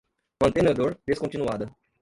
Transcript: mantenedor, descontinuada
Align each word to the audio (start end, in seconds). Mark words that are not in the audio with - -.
mantenedor, 0.41 0.97
descontinuada 1.05 1.77